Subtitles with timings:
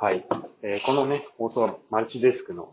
[0.00, 0.24] はい。
[0.62, 2.72] えー、このね、放送はマルチデスクの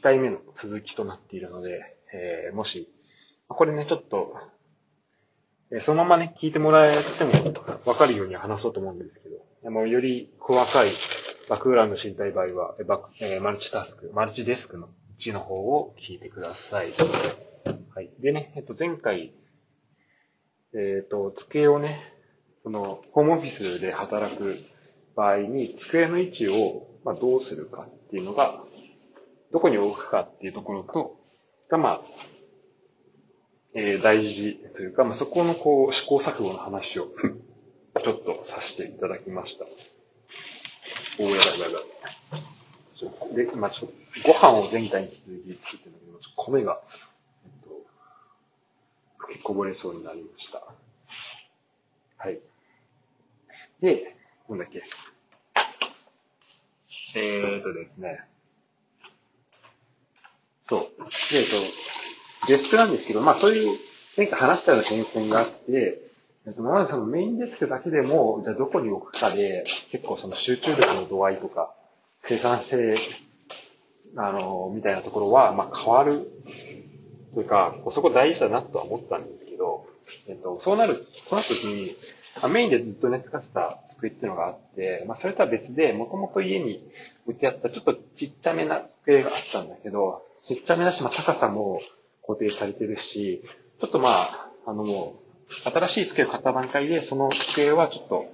[0.00, 2.92] 1回目の続きとなっているので、えー、もし、
[3.46, 4.34] これね、ちょっと、
[5.70, 10.90] えー、そのままね、聞いてもらえてもわかるように話そうと思うんですけど、でもより細かい
[11.48, 14.88] バックグラウンド知りたい場合は、バックえー、マルチタスク、マルチデスクの
[15.20, 16.92] 1の方を聞いてください。
[17.94, 18.10] はい。
[18.18, 19.32] でね、えっと、前回、
[20.74, 22.12] えっ、と、机をね、
[22.64, 24.56] その、ホームオフィスで働く
[25.18, 28.62] 場合に、机の位置を、まあ、どうするかっていうのが、
[29.52, 31.18] どこに置くかっていうところと、
[31.68, 32.00] が、まあ、
[33.74, 37.08] えー、大事というか、まあ、そこのこう、試行錯誤の話を
[38.00, 39.64] ちょっとさせていただきました。
[41.18, 41.80] お、やばいやば
[43.32, 43.34] い。
[43.34, 46.80] で、今ちょっと、ご飯を前回に引き続き作ってるんだけど、米が、
[47.44, 47.70] えっと、
[49.18, 50.62] 吹きこぼれそうになりました。
[52.18, 52.38] はい。
[53.80, 54.17] で、
[54.48, 54.82] なんだっけ？
[57.14, 58.20] えーとですね。
[60.68, 60.80] そう。
[61.32, 61.44] で、えっ
[62.42, 63.78] と、デスクなんですけど、まあそういう、
[64.16, 66.02] 前回話したような点線があって、
[66.46, 71.74] えっと、まずそのメインデスクだけでも、じゃあどこに置くかで、結構その集中力の度合いとか、
[72.24, 72.96] 生産性、
[74.16, 76.30] あの、みたいなところは、まあ変わる。
[77.34, 79.86] というか、そこ大事だなとは思ったんですけど、
[80.26, 81.96] えっと、そうなる、そうなった時に、
[82.52, 86.82] メインでずっとね、使ってた机っていうのがあって、まあ、それとは別で、もともと家に
[87.26, 91.80] 置いてあったちょっとちっちゃめな机があったんだけど、ちっちゃめだし、まあ、高さも
[92.26, 93.42] 固定されてるし、
[93.80, 98.26] ちょっとまあ、あのもう、新しい机を買った段階で、その机はちょっと、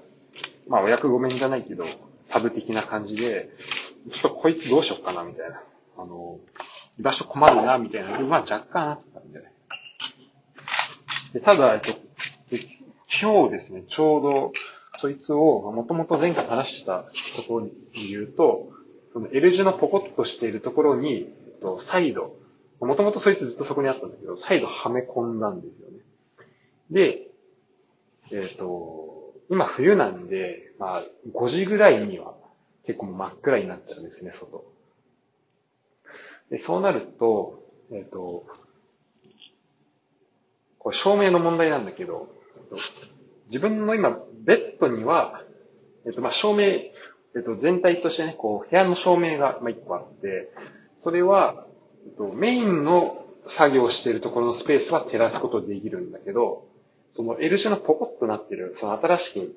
[0.69, 1.85] まあ、お役御免じゃないけど、
[2.27, 3.51] サブ的な感じで、
[4.13, 5.63] ちょっとこいつどうしようかな、みたいな。
[5.97, 6.39] あの、
[6.99, 9.43] 居場所困るな、みたいなまあ若干あったんで。
[11.33, 11.93] でただ、えっと、
[13.21, 14.53] 今日ですね、ちょうど、
[15.01, 17.05] そいつを、もともと前回話した
[17.47, 17.73] ころに
[18.09, 18.71] 言うと、
[19.13, 21.23] その L 字のポコッとしているところに、え
[21.57, 22.37] っと、再度、
[22.81, 25.99] もともとそいつずっとそこにあったんだけど、再度はめ込んだんですよね。
[26.91, 27.29] で、
[28.33, 32.35] えっ、と、今冬なんで、まあ、5時ぐらいには
[32.87, 34.65] 結構真っ暗になっちゃうんですね、外。
[36.51, 37.63] で、そうなると、
[37.93, 38.47] えっ、と、
[40.79, 42.29] これ照明の問題なんだけど、
[43.55, 45.45] 自分の今、ベッドには、
[46.05, 46.91] えっと、ま、照明、え
[47.39, 50.51] っと、全体としてね、こう、部屋の照明が、ま、一個あって、
[51.05, 51.65] それは、
[52.05, 56.67] えっと、メインの作業しているところのスペースは照らすことできるんだけど、
[57.15, 59.55] その L 字のポコッとなってる、その新しく、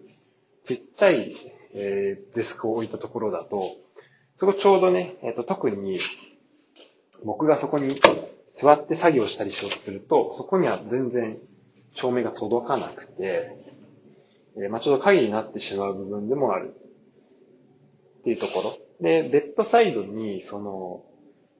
[0.67, 1.35] ちっちゃい、
[1.73, 3.77] えー、デスクを置いたところだと、
[4.39, 5.99] そこちょうどね、えっと、特に、
[7.25, 7.99] 僕がそこに
[8.61, 11.39] 座って作業したりしようとすると、そこには全然
[11.95, 13.65] 照明が届かなくて、
[14.63, 16.73] えまあ、ちょうど影になってしまう部分でもある
[18.19, 18.77] っていうところ。
[19.01, 21.03] で、ベッドサイドに、その、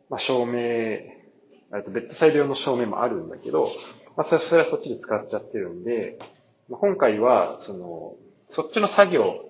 [0.10, 1.24] まあ、照明、え
[1.80, 3.70] っと、ベッドサイド用の照明もあるんだけど、
[4.16, 6.18] まあ、それはそっちで使っちゃってるんで、
[6.70, 8.16] まあ、今回は、その、
[8.50, 9.44] そっちの作業、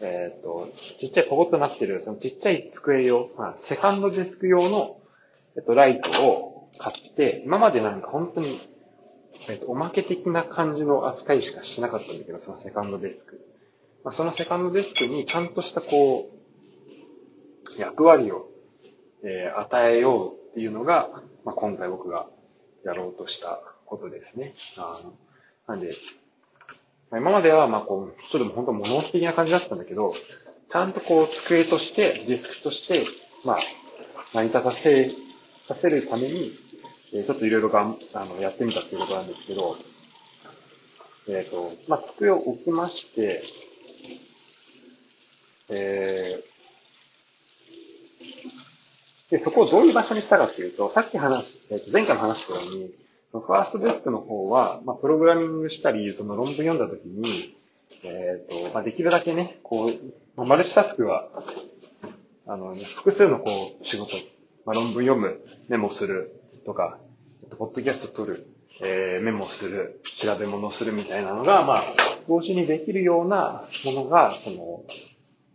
[0.00, 0.68] えっ、と、
[1.00, 4.98] ちっちゃいポコッとなってる、そのちっちゃい机用、まあ、セカンドデスク用の、
[5.56, 8.60] えっと、ライトを買って、今までなんか本当に
[9.48, 13.40] えっ、と、おまけ的な感じの扱いしかしなかったんだけど、そのセカンドデスク。
[14.04, 18.48] まあ、そのセカンドデスクにちゃんとしたこう、役割を、
[19.22, 21.10] えー、与えようっていうのが、
[21.44, 22.26] まあ、今回僕が
[22.84, 24.54] やろうとしたことですね。
[24.76, 25.14] あの
[25.66, 25.94] なんで、
[27.10, 30.14] まあ、今までは、まあこう、ちょっと本当物置的な感じだったんだけど、
[30.70, 33.04] ちゃんとこう、机として、デスクとして、
[33.44, 33.56] まあ、
[34.34, 35.10] 成り立たせ、
[35.66, 36.50] させるために、
[37.14, 37.80] えちょっといろいろが
[38.14, 39.76] あのやってみたっていうことなんですけど、
[41.28, 43.42] えっ、ー、と、まあ、机を置きまして、
[45.70, 52.90] えー、で、そこをどういう場所にしたかっていうと、さっき話し、えー、と前回も話したように、
[53.32, 57.56] ファーストデスクの方は、まあ、プログラミングしたり、その論文読んだときに、
[58.02, 59.90] えっ、ー、と、まあ、できるだけね、こ
[60.36, 61.28] う、マルチタスクは、
[62.46, 63.50] あの、複数のこ
[63.80, 64.16] う、仕事、
[64.66, 66.98] まあ、論文読む、メモするとか、
[67.44, 68.46] ポッドキャスト撮る、
[68.82, 71.84] えー、メモする、調べ物するみたいなのが、まあ、
[72.28, 74.82] 同時にできるようなものが、その、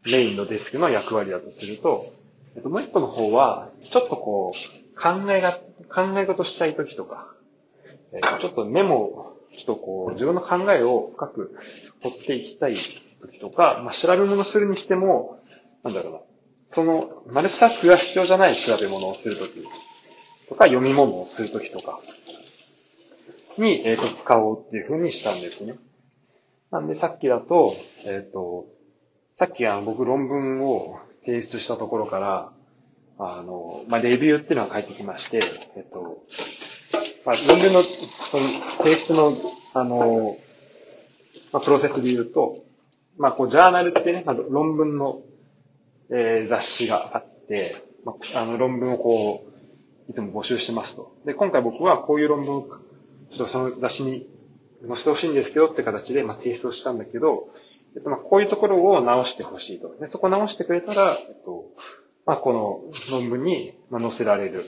[0.06, 2.14] メインのデスクの役割だとすると、
[2.56, 5.54] えっと、もう一個の方は、ちょっとこう、考えが、
[5.94, 7.34] 考え事したいときとか、
[8.14, 11.56] えー、ちょっとメモ、ちょっとこう、自分の考えを深く
[12.02, 12.76] 掘っていきたい
[13.22, 15.40] ときとか、まあ、調べ物するにしても、
[15.84, 16.20] なんだろうな、
[16.72, 19.60] その、マルチタスクが必要じゃない調べ物をするとき
[20.50, 22.00] とか読み物をするときとか
[23.58, 25.76] に、えっ、ー、と、使おうっていう風にしたんですね。
[26.72, 27.76] なんでさっきだと、
[28.06, 28.68] えっ、ー、と、
[29.38, 32.52] さっきあの僕論文を提出したところから、
[33.20, 35.42] あの、まあ、レビューっていうのが返ってきまして、
[35.76, 36.24] えっと、
[37.26, 38.44] まあ、論文の、その、
[38.78, 39.34] 提出の、
[39.74, 40.38] あの、
[41.52, 42.64] まあ、プロセスで言うと、
[43.18, 45.22] まあ、こう、ジャーナルってね、まあ、論文の、
[46.10, 47.76] えー、雑誌があって、
[48.06, 49.50] まあ、あの、論文をこう、
[50.10, 51.16] いつも募集してますと。
[51.26, 52.62] で、今回僕はこういう論文を、
[53.32, 54.28] ちょっとその雑誌に
[54.88, 57.50] 載せてほしいんですけどって形で、まあ、提出をしたんだけど、
[57.96, 59.96] えっと、まあ、こういうところを直してほしいと。
[60.00, 61.66] で、そこ直してくれたら、えっと、
[62.26, 64.66] まあ、この論文に載せられる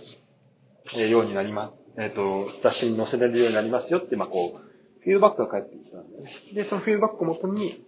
[1.09, 1.73] ようになります。
[1.97, 4.71] えっと、雑誌に載せられるようになりますよって、まあ、こう、
[5.03, 6.31] フィードバックが返ってきたんだよね。
[6.53, 7.83] で、そのフィードバックをもとに、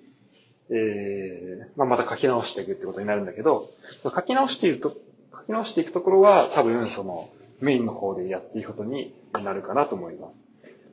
[0.70, 3.70] ええー、まあ、また書き直していくってことになるんだけど、
[4.04, 4.98] 書き直していくと、
[5.32, 7.30] 書き直していくところは多分その
[7.60, 10.34] メインの方でやっていくことになるかなと思います。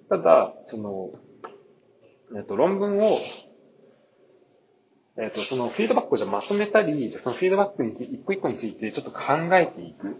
[0.09, 1.11] ただ、その、
[2.37, 3.19] えっと、論文を、
[5.17, 10.17] えっと、そのフィードバックをじゃまとめたり、そのフィードバックに一個一個についてちょっと考えていく。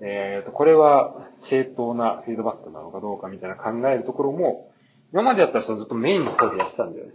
[0.00, 4.72] えっと、これは正当なフィードバックなのかどうかみたいな考えるところも、
[5.12, 7.12] 今までやったらそのずっとメインの方でやってたんだよね。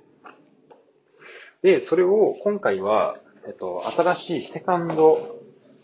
[1.63, 3.17] で、それを今回は、
[3.47, 5.36] えっと、新しいセカンド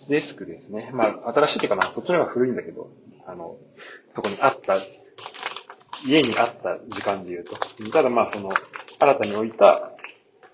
[0.09, 0.91] デスクですね。
[0.93, 2.89] まあ、新しいっていうかな、こっちの方が古いんだけど、
[3.25, 3.57] あの、
[4.15, 4.81] そこにあった
[6.05, 7.57] 家にあった時間で言うと。
[7.91, 8.49] ただまあその、
[8.99, 9.91] 新たに置いた、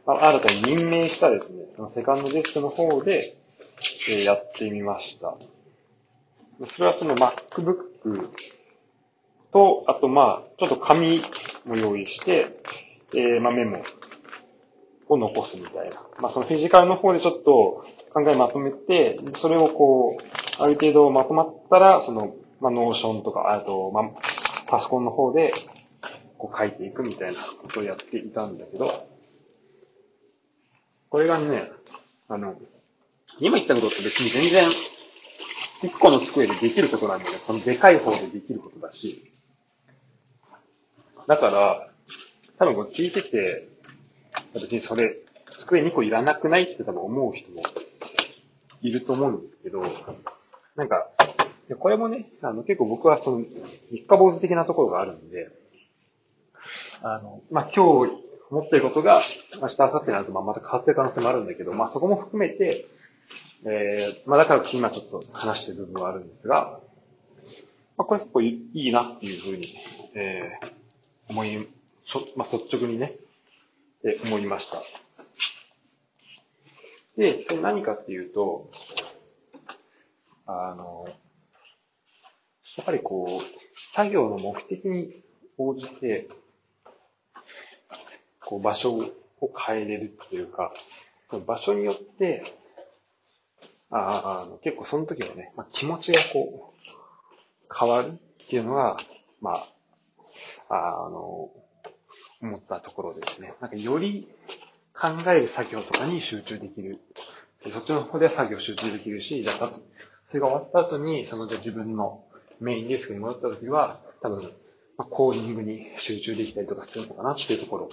[0.05, 3.35] 新たに任命したですね、そのセカンドデスクの方で、
[4.09, 5.35] えー、やってみました。
[6.75, 8.29] それはその MacBook
[9.51, 11.21] と、あとまあ、ちょっと紙
[11.65, 12.61] も用意して、
[13.13, 13.81] えー、まあメモ
[15.07, 16.01] を残すみたいな。
[16.19, 24.03] まあそのフィジカルの方でちょっと考えまとめて、それをこう、ある程度まとまったら、その、まあ Notion とか、あと、まあ、
[24.67, 25.53] パソコンの方で、
[26.37, 29.07] こう書いていくみたいなことをやっていたんだけど、
[31.09, 31.71] これがね、
[32.27, 32.55] あの、
[33.39, 34.69] 今言ったことって別に全然、
[35.81, 37.37] 一個の机でできることなんだよね。
[37.45, 39.31] このでかい方でできることだし。
[41.27, 41.89] だから、
[42.57, 43.69] 多分これ聞いてて、
[44.53, 45.17] 別にそれ、
[45.59, 47.63] 机2個いらなくないって多分思う人も
[48.81, 49.83] いると思うんですけど、
[50.75, 51.07] なんか、
[51.79, 53.45] これもね、あの、結構僕はその、
[53.91, 55.49] 三日坊主的なところがあるんで、
[57.01, 58.11] あの、まあ、今日
[58.49, 59.21] 思ってることが、
[59.61, 62.87] 明日、明後日になると、ま、また変わってる可能性もあるんだけど、まあ、そこも含めて、
[63.65, 66.79] えー、まあ、だから今ちょっと話してる部分はあるんですが、
[67.97, 69.75] まあ、これ結構いいなっていうふうに、
[70.15, 70.71] えー、
[71.29, 71.67] 思い、
[72.35, 73.15] まあ、率直にね、
[74.03, 74.81] え思いました。
[77.19, 78.71] で、それ何かっていうと、
[80.45, 81.05] あの、
[82.77, 85.21] やっぱりこう、作業の目的に
[85.57, 86.29] 応じて、
[88.39, 88.93] こう場所
[89.41, 90.71] を変えれるっていうか、
[91.45, 92.55] 場所によって、
[93.91, 98.95] ああ結構その時はね、まあ、気持ちがこう、変わるっていうのが、
[99.41, 99.65] ま
[100.69, 101.49] あ、あの、
[102.41, 103.53] 思ったところですね。
[103.59, 104.29] なんかより
[104.99, 106.99] 考える作業とかに集中できる。
[107.71, 109.71] そっちの方で作業集中できるし、じゃあ、
[110.29, 112.23] それが終わった後に、そのじゃあ自分の
[112.61, 114.43] メインディスクに戻った時は、多分、
[114.97, 117.89] まあ、コーディングに集中できたりとかするのかなっていうところ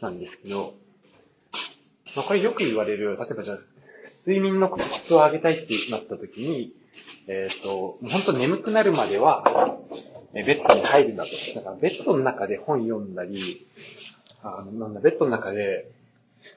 [0.00, 0.74] なんですけど、
[2.16, 3.58] まあ、これよく言われる、例えばじゃあ、
[4.26, 6.72] 睡眠の質を上げたいってなった時に、
[7.28, 9.78] えっ、ー、と、本当眠くなるまでは、
[10.32, 11.30] ベッドに入るんだと。
[11.54, 13.66] だからベッドの中で本読んだり、
[14.42, 15.90] あの、なんだ、ベッドの中で、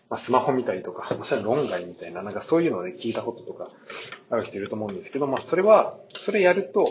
[0.10, 3.70] まあ、スマホ見たりとか、まあ、それは論外みたいな、なんかそういうのをね、聞いたこととか、
[4.30, 6.86] ある人いると思うんですけど、まあ、それは、それやると、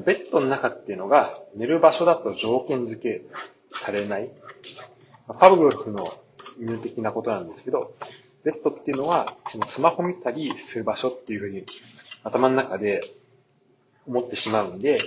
[0.00, 3.22] ベッドの中っていうのが寝る場所だと条件付け
[3.70, 4.30] されない。
[5.38, 6.06] パブロフの
[6.58, 7.94] 犬的なことなんですけど、
[8.44, 11.64] ベッドっていうのは、そのスマホ見たりする場所っていうふうに
[12.22, 13.00] 頭の中で
[14.06, 14.98] 思ってしまうんで、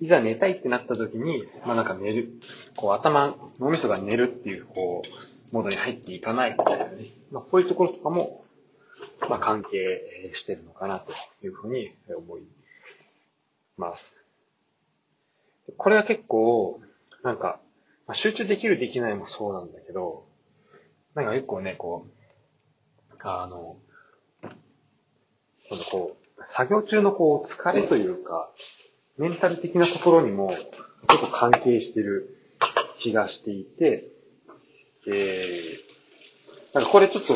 [0.00, 2.30] いざ寝たいってなった時に、まあなんか寝る、
[2.76, 5.08] こう頭、脳みそが寝るっていう、こう、
[5.52, 7.06] モードに入っていかないみたいなね。
[7.30, 8.44] まあそういうところとかも、
[9.28, 11.12] まあ関係してるのかなと
[11.44, 12.42] いうふうに思い
[13.76, 14.12] ます。
[15.76, 16.80] これは結構、
[17.22, 17.60] なんか、
[18.06, 20.24] まあ、集中できるできないもそうなんだけど、
[21.14, 23.76] なんか結構ね、こう、あの、
[25.68, 28.50] 今度こう、作業中のこう、疲れというか、
[29.18, 30.48] メンタル的なところにも
[31.08, 32.38] 結構関係してる
[33.00, 34.08] 気がしていて、
[35.08, 37.34] えー、なんかこれちょっと、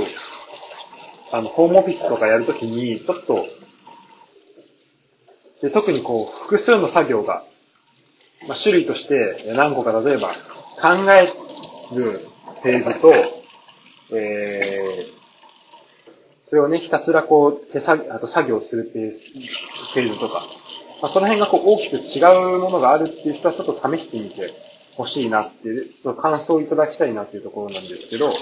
[1.32, 3.46] あの、ホームオフィスとかやるときに、ちょっと、
[5.62, 7.44] で特にこう、複数の作業が
[8.48, 10.28] まあ、種類として何個か例えば
[10.80, 11.26] 考え
[11.96, 12.20] る
[12.62, 13.12] フェーズと、
[14.16, 20.42] えー、それをね、ひたすらこう、手作業あと作業するっていうフェーズとか、
[21.00, 22.20] まあ、その辺がこう大きく違
[22.56, 24.50] うものがあるっていう人はちょっと試してみて
[24.96, 28.32] ほしいなっていう、その感想をいただきたいなっていうところなんですけど、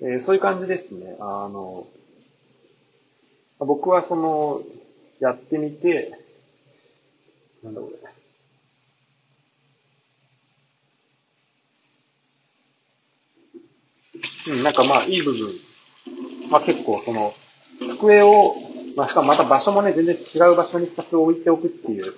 [0.00, 1.16] えー、そういう感じですね。
[1.20, 1.86] あの、
[3.58, 4.62] 僕はその、
[5.20, 6.18] やってみて、
[7.62, 8.14] なんだろうね。
[14.48, 15.48] うん、なんかまあ、いい部分。
[16.50, 17.32] まあ結構その、
[17.96, 18.54] 机を、
[18.96, 22.14] まあしかもまた場所もね、全然違う場所に2つ置いておくっていう、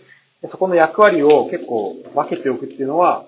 [0.51, 3.27] そこの役割を結構分けておくっていうのは、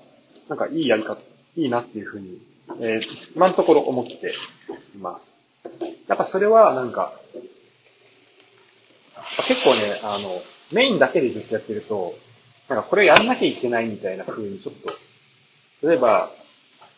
[0.48, 1.20] なんかいいやり方、
[1.56, 2.38] いいなっていうふうに、
[2.80, 4.12] えー、今のところ思って
[4.94, 5.28] います。
[6.06, 7.12] やっぱそれはなんか、
[9.46, 10.28] 結構ね、あの、
[10.72, 12.14] メインだけでずっとやってると、
[12.68, 16.30] なんかこれやんなきゃいけないみたいな風にちょっと、例えば、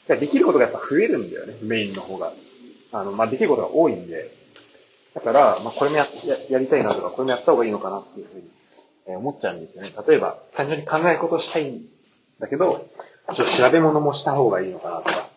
[0.08, 2.32] できることがやっぱ増えるんだよね、メインの方が。
[2.92, 4.30] あの、まあ、できることが多いんで。
[5.14, 8.42] だから、まあ、これもやややりたいなとか、これもやった方がいいのかなっていうふうに、
[9.06, 9.92] え思っちゃうんですよね。
[10.06, 11.86] 例えば、単純に考え事したいん
[12.38, 12.86] だけど、
[13.34, 15.28] ちょっと調べ物もした方がいいのかなとか、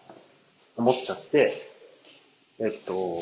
[0.77, 1.69] 思っちゃって、
[2.59, 3.19] えっと、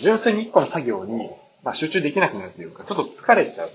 [0.00, 1.30] 純粋に一個の作業に、
[1.62, 3.68] まあ、集中できなくなるというか、ちょっと疲れちゃう。
[3.68, 3.70] っ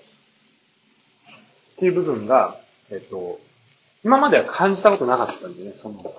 [1.78, 2.58] ていう部分が、
[2.92, 3.40] えっと、
[4.04, 6.14] 今までは感じたことなかったんでね、その、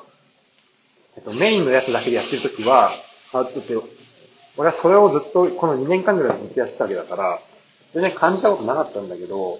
[1.17, 2.91] えっと、メインのやつだけでやってるときは、
[3.33, 3.85] あ、ちょっと、
[4.57, 7.38] 俺はそれをずっと、この2年間ぐらいずっとやってたわけだから、
[7.94, 9.58] 全然感じたことなかったんだけど、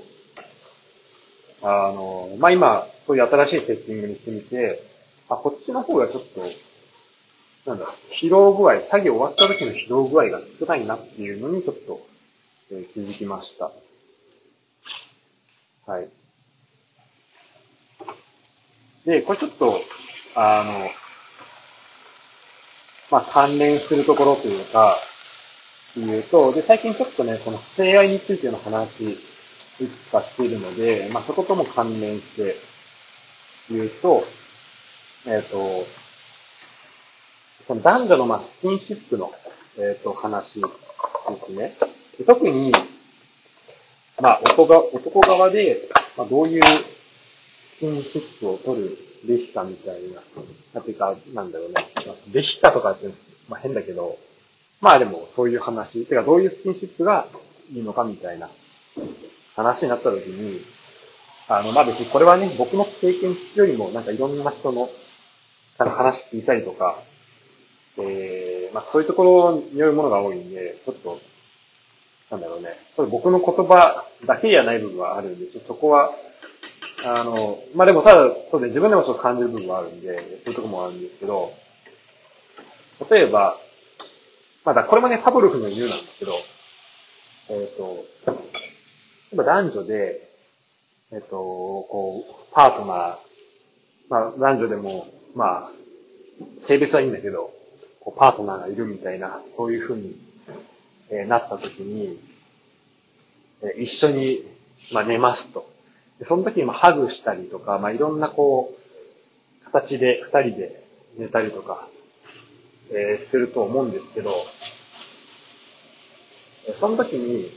[1.63, 4.83] あの、まあ、今、そういう新しいセッティングにしてみて、
[5.29, 7.87] あ、こっちの方がちょっと、なんだ、
[8.21, 12.07] 疲労具合、作業終わった時の疲労具合が少ないなっていうのにちょっと、
[12.73, 13.71] えー、気づきました。
[15.87, 16.09] はい。
[19.07, 19.81] で、これちょっと、
[20.35, 20.91] あの、
[23.11, 24.97] まあ、関連するところというか、
[25.97, 29.11] 言うと、で、最近ちょっとね、この性愛についての話、
[29.81, 32.57] いくつかしているので、まあ、そことも関連して
[33.71, 34.25] 言うと、
[35.27, 35.87] えっ、ー、と、
[37.67, 39.33] その男女のまあスキンシップの、
[39.79, 40.67] えっ、ー、と、話で
[41.47, 41.77] すね。
[42.27, 42.73] 特に、
[44.21, 50.21] まあ、男が男側で、まあ、どういうスキンシップを取るべきかみたいな、
[50.75, 51.75] なんていうか、なんだろうね。
[52.29, 53.09] べきかとかって、
[53.49, 54.19] まあ変だけど、
[54.85, 57.27] まあでもそういう話、てかどういうスキンシップが
[57.73, 58.51] いいのかみたいな
[59.57, 60.61] 話になった時に、
[61.49, 64.91] あの、まあ別にこれはね、僕の経験よりもなんかいろんな人の
[65.79, 66.97] なんか話聞いたりとか、
[67.97, 71.19] えー、まあそういうところによるものが多いんで、ちょっと、
[72.31, 72.69] なんだろうね、
[73.11, 76.11] 僕の言葉だけじゃない部分はあるんで、そこは、
[77.07, 81.55] あの、まあでもただ、そうで自分でもちょっと感じる部分はあるんで、そういうところもあるんですけど、
[83.11, 83.57] 例えば、
[84.65, 86.33] まだこれもね、パブロフの言うなんですけど、
[87.51, 87.77] えっ、ー、
[89.37, 90.29] と、男女で、
[91.13, 93.17] えっ、ー、と、こう、パートナー、
[94.09, 95.71] まあ男女でも、まあ、
[96.67, 97.53] 性別はいいんだけど、
[98.01, 100.17] こうパートナーがいるみたいな、そういうふうに、
[101.11, 102.19] えー、なった時に、
[103.63, 104.45] えー、一緒に、
[104.93, 105.71] まあ寝ますと。
[106.19, 110.85] でその時にまあハグしたりとか、まあいろんなこう、形で二人で
[111.19, 111.89] 寝たりとか、
[112.91, 114.31] えー、すると思うんですけど、
[116.81, 117.51] その時に、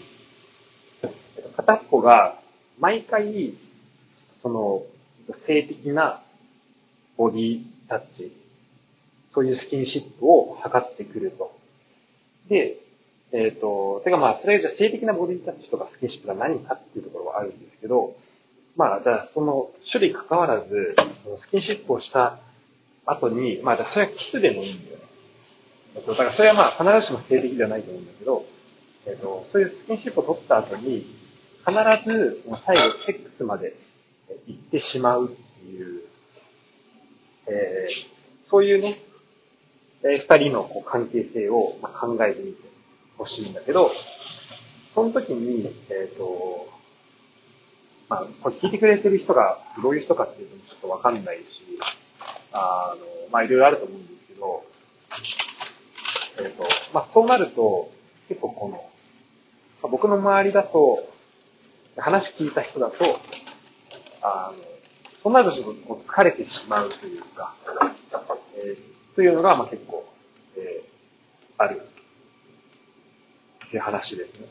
[1.56, 2.40] 片っぽが
[2.80, 3.54] 毎回、
[4.42, 4.84] その、
[5.46, 6.22] 性的な
[7.18, 8.32] ボディタッチ、
[9.34, 11.58] そういうスキンシップを測ってくると。
[12.48, 12.78] で、
[13.32, 18.16] えっ、ー、と、てかまあ、それじゃ性的なボディタッチとかスキンシップが何かっていうところはあるんですけど、
[18.76, 20.96] まあ、じゃあ、その種類関わらず、
[21.42, 22.40] スキンシップをした
[23.06, 25.07] 後に、まあ、じゃあ、それはキスでもいいんだよね。
[25.98, 28.46] えっと、だからそれはまあ、必ずしも性的ではないと思うんだけど、
[29.08, 31.08] えっと、そういうスキンシップを取った後に、
[31.66, 31.74] 必
[32.06, 33.76] ず、最後、セックスまで
[34.46, 36.02] 行ってしまうっていう、
[37.48, 39.00] えー、そういうね、
[40.04, 42.60] えー、二人のこう関係性を、まあ、考えてみて
[43.18, 43.90] ほしいんだけど、
[44.94, 46.70] その時に、えっ、ー、と、
[48.08, 51.44] まあ、これ聞いてくれてる人がどういう人かっていうのもちょっとわかんないし、
[52.52, 54.64] あの、まあ、いろいろあると思うんですけど、
[56.40, 56.64] えっ、ー、と、
[56.94, 57.92] まあ、そうなると、
[58.28, 58.74] 結構この、
[59.82, 61.08] まあ、僕の周りだと、
[61.98, 63.20] 話聞いた人だと、
[64.22, 64.64] あの、
[65.24, 67.56] そうなるとこう疲れてしまうというか、
[68.58, 70.06] えー、というのが、まあ、結構、
[70.58, 71.82] えー、ある、
[73.68, 74.48] っていう話ですね。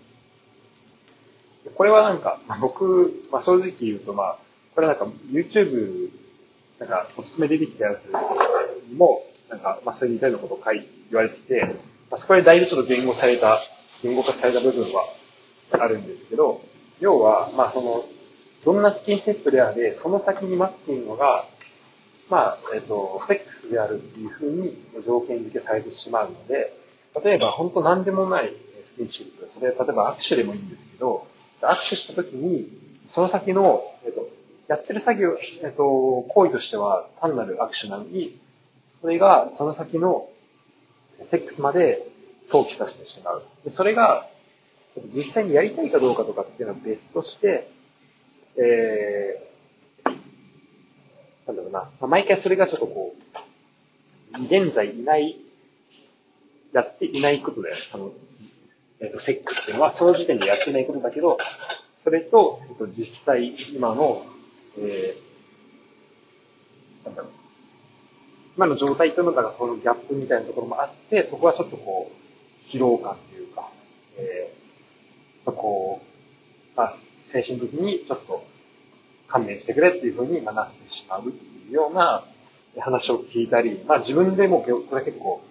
[1.75, 4.39] これはなんか、まあ僕、まあ、正直言うと、まあ、
[4.75, 6.11] これなんか YouTube、
[6.79, 8.11] なんかおすすめ出てきたやつ
[8.95, 11.65] も、なんか、まあ、そういう似たようなことを書い、言われてて、
[12.11, 13.59] まあ、そこでだいぶちょっと言語された、
[14.03, 15.03] 言語化された部分は
[15.73, 16.61] あるんですけど、
[17.01, 18.05] 要は、まあその、
[18.65, 21.45] どんなスキンシップであれ、その先に待っているのが、
[22.29, 26.73] まあ、えっ、ー、と、セックスであるっていうふうに条件付けされてしまうので、
[27.25, 28.53] 例えば本当何でもない
[28.95, 31.27] スキンシップ、それ例えば握手でもいいんですけど、
[31.61, 32.69] 握手した時に、
[33.15, 34.29] その先の、えっ、ー、と、
[34.69, 38.39] やってる作業、えっ、ー、と、行為としては単なる握手なのに、
[39.01, 40.29] それがその先の
[41.31, 42.07] セックスまで
[42.51, 43.43] 投機させてしまう。
[43.65, 44.29] でそれが、
[45.15, 47.71] 実際にやりたいかどうかとかっていうのは別として、
[48.57, 50.11] えー、
[51.47, 53.15] なんだろうな、まあ、毎回それがちょっとこ
[54.39, 55.39] う、現在いない、
[56.73, 57.83] やっていないことだよね。
[57.91, 58.13] その、
[59.01, 61.39] えっ、ー、と、セックスっていうのはその時点でやってないことだけど、
[62.05, 64.25] それと、えっ、と、実際今の、
[64.79, 67.31] えー、なんだろう、
[68.57, 73.71] 今の状態というのがそのギャップみたいなところもあって、そこはちょっとこう、疲労感っていうか、
[74.17, 76.95] えー、こう、まあ、
[77.33, 78.47] 精神的にちょっと
[79.29, 82.25] 勘弁してくれっていうふうになってしまうっていうような
[82.79, 85.43] 話を聞いたり、まあ自分でもこれ結構、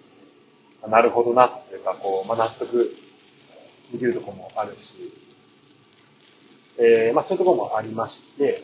[0.88, 2.92] なるほどなっていうか、こう、まあ納得
[3.92, 5.12] できるところもあるし、
[6.78, 8.62] えー、まあそういうところもありまして、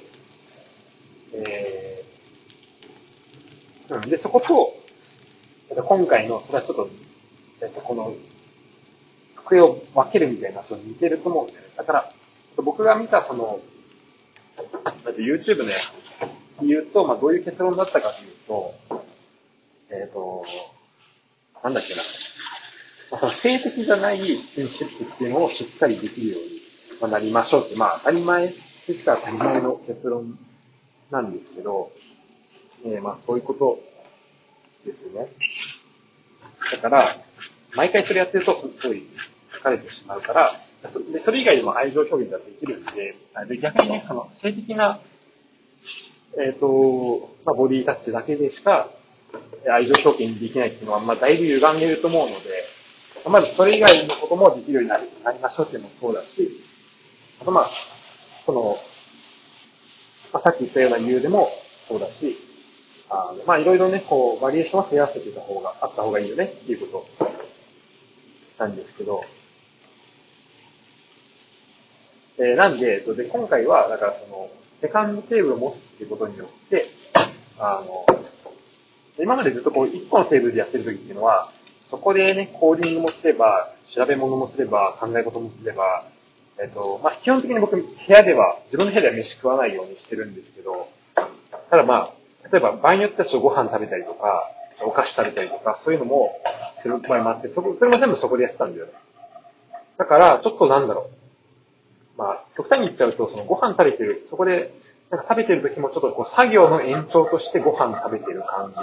[1.33, 2.12] えー、
[3.89, 4.75] うん、で、そこと、
[5.75, 6.91] 今回の、それはちょっと、
[7.61, 8.15] えっと、この、
[9.45, 11.69] 机を分けるみたいな、その似てると思うんだよね。
[11.77, 12.13] だから、
[12.57, 13.61] 僕が見たその、
[15.17, 15.77] YouTube のや
[16.61, 18.75] つ言うと、まあ、どういう結論だったかというと、
[19.91, 20.45] えっ、ー、と、
[21.63, 22.03] なんだっけな。
[23.11, 26.39] まあ、その性的じゃない選手っていうのをしっかりできるよ
[27.01, 28.55] うになりましょうって、まあ、当たり前って
[28.89, 30.39] 言ったら当たり前の結論
[31.11, 31.91] なんですけど、
[32.85, 33.81] えー、まあ、そういうこと
[34.85, 35.29] ですね。
[36.73, 37.07] だから、
[37.75, 39.07] 毎回それやってると、すごい
[39.53, 40.61] 疲れてしまうから、
[41.13, 43.17] で、それ以外でも愛情表現ができるんで、
[43.49, 45.01] で逆にね、その、性的な、
[46.37, 48.91] えっ、ー、と、まあ、ボディタッチだけでしか、
[49.71, 52.65] 愛情表現できないっていうのは、まあ、だいぶ歪んでいると思うので、
[53.29, 56.61] まずそれ以外のこともできるようになりましょうっていうのもそうだし、
[57.41, 57.67] あとまあ、
[58.45, 58.77] その、
[60.33, 61.49] まあ、さっき言ったような理由でも
[61.87, 62.37] そうだし、
[63.15, 67.29] あのまあ、いろいろね、こう、バリエーションは増やせてた方が、あった方がいいよねっていうこと。
[68.59, 69.23] なんですけど、
[72.39, 76.87] えー、なんで、えっとで、今回は、だからその、セカンドテーブルを持つっていうことによって、
[77.59, 78.07] あの、
[79.19, 81.53] 今までずっとこう、一個のテーブルでやってる時っていうのは、
[81.91, 86.07] そこでね、コーディングもすれば、調べ物もすれば、考え事もすれば、
[86.59, 90.89] えっ、と、まあ、基本的に僕、部屋では、自分の部屋では飯食わないようにしてるんですけど、
[91.69, 92.22] ただまあ、
[92.53, 94.51] 例えば場合によってはご飯食べたりとか、
[94.85, 96.39] お菓子食べたりとか、そういうのも
[96.83, 98.93] する場合もあって、そ、れも全部そこでやってたんだよね。
[99.97, 101.09] だから、ちょっとなんだろ
[102.17, 102.19] う。
[102.19, 104.75] まあ、極端に言っちゃうと、そのご飯食べてる、そこで、
[105.11, 108.77] なんか食べてる時もちょっとこう作業の延長としてご飯食べてる感じ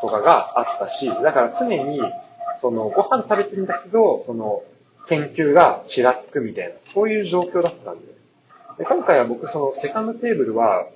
[0.00, 2.00] とかがあったし、だから常に、
[2.60, 4.62] そのご飯食べてるんだけど、その
[5.08, 8.06] 研究がちらつくみたいな、そういう状況だったんで。
[8.78, 10.88] で今回は僕そのセカンドテーブルは、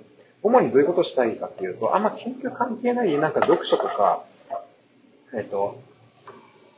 [0.42, 4.24] 主にどういうことをしたいかっていうと、あんま研究関係ないなんか読書とか、
[5.34, 5.80] えっ、と、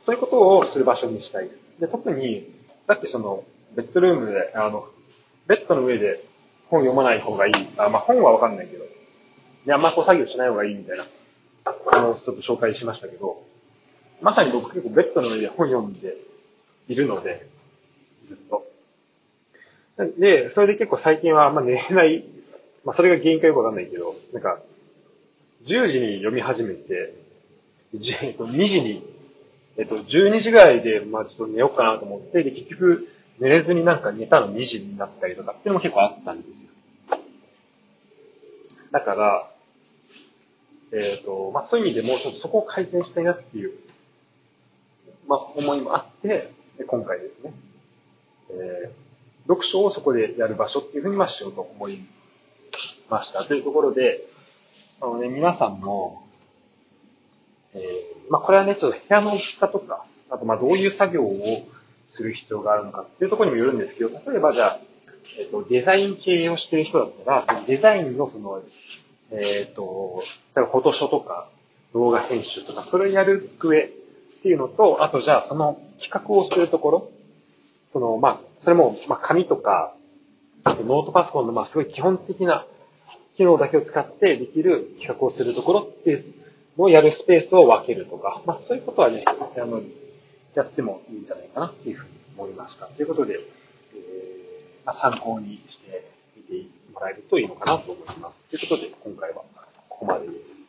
[0.05, 1.49] そういうことをする場所にしたい。
[1.79, 2.51] で、特に、
[2.87, 3.43] だってその、
[3.75, 4.87] ベッドルームで、あの、
[5.47, 6.23] ベッドの上で
[6.69, 7.53] 本読まない方がいい。
[7.77, 8.85] あまあ本はわかんないけど。
[9.65, 11.05] で、あんまこう作業しない方がいいみたいな、
[11.65, 13.43] あの、ちょっと紹介しましたけど、
[14.21, 16.17] まさに僕結構ベッドの上で本読んで
[16.87, 17.47] いるので、
[18.27, 18.67] ずっと。
[20.17, 22.25] で、それで結構最近はあんま寝れない、
[22.85, 24.59] まあそれが原因かよくわかんないけど、なんか、
[25.65, 27.13] 10時に読み始めて、
[27.93, 29.03] 2時に、
[29.77, 33.07] えっと、12時ぐらいで、まあちょっと寝ようかなと思って、で、結局、
[33.39, 37.19] 寝れずになんか寝たの2時になったりとかっていうのも結構あったんですよ。
[38.91, 39.51] だから、
[40.93, 43.71] えっ、ー、と、まあそういう意味でもうちょっとそこを改善したいなっていう、
[45.27, 46.51] まあ思いもあって、
[46.87, 47.53] 今回ですね、
[48.51, 52.05] えー、読書をそこでやる場所っていうふうにましようと思い
[53.11, 53.43] ました。
[53.43, 54.25] というところで、
[55.01, 56.23] あのね、皆さんも、
[57.73, 61.35] えー、まあこれはね、ちょっと部屋の大きさとか、あとまあどういう作業を
[62.15, 64.79] する必要があるのかっていうところにもよるんですけど、例えばじゃあ、
[65.39, 68.61] えっ、と、デザイン系をしている人だったら、デザインのその、
[69.31, 70.23] えっ、と、
[70.55, 71.49] 例えばフォトショとか、
[71.93, 73.89] 動画編集とか、それをやる机っ
[74.41, 77.11] ていうのと、あとじゃあその企画をするところ、
[77.93, 79.93] その、まあ、それも、まあ、紙とか、
[80.63, 82.65] あとノートパソコンの、まあ、すごい基本的な
[83.37, 86.25] 機能だけを使ってできる企画をするところっていう
[86.77, 89.81] のをやるスペースを分けるとか、まあ、そういうことはね、あの、
[90.55, 92.87] やってもいいんじゃないかなっていうふうに思いました。
[92.87, 93.39] ということで、
[93.93, 98.41] えーまあ、参考にしてみてもらえるといいのかなと思います。
[98.49, 99.43] ということで、今回は
[99.89, 100.60] ここまでです